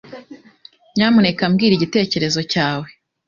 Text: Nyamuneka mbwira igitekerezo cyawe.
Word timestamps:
Nyamuneka 0.95 1.43
mbwira 1.51 1.73
igitekerezo 1.75 2.39
cyawe. 2.51 2.87